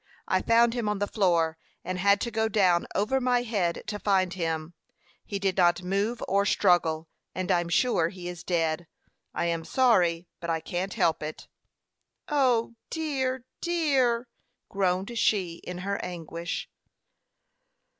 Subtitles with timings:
[0.27, 3.99] I found him on the floor, and had to go down over my head to
[3.99, 4.73] find him.
[5.27, 8.87] He did not move or struggle, and I'm sure he is dead.
[9.35, 11.47] I am sorry, but I can't help it."
[12.27, 14.27] "O, dear, dear!"
[14.69, 16.67] groaned she, in her anguish.